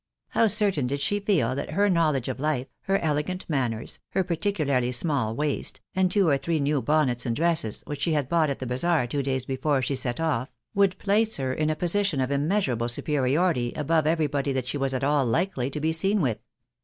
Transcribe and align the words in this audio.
How 0.29 0.47
certain 0.47 0.87
did 0.87 0.99
she 0.99 1.19
feel 1.19 1.53
that 1.53 1.73
her 1.73 1.87
knowledge 1.87 2.27
of 2.27 2.37
Hfe, 2.37 2.65
her 2.85 2.97
elegant 2.97 3.47
manners, 3.47 3.99
her 4.13 4.23
particularly 4.23 4.89
smaU 4.89 5.35
waist, 5.35 5.79
and 5.93 6.09
two 6.11 6.27
or 6.27 6.39
three 6.39 6.59
new 6.59 6.81
bonnets 6.81 7.23
and 7.23 7.35
dresses 7.35 7.83
which 7.85 8.01
she 8.01 8.13
had 8.13 8.27
bought 8.27 8.49
at 8.49 8.57
the 8.57 8.65
bazaar 8.65 9.05
two 9.05 9.21
days 9.21 9.45
before 9.45 9.83
she 9.83 9.95
set 9.95 10.19
off, 10.19 10.51
would 10.73 10.97
place 10.97 11.37
her 11.37 11.53
in 11.53 11.69
a 11.69 11.75
position 11.75 12.19
of 12.19 12.31
immeasurable 12.31 12.89
superiority 12.89 13.73
above 13.75 14.07
everybody 14.07 14.51
that 14.51 14.65
she 14.65 14.75
was 14.79 14.95
at 14.95 15.03
all 15.03 15.23
likely 15.23 15.69
to 15.69 15.79
be 15.79 15.91
seen 15.93 16.19
with 16.19 16.39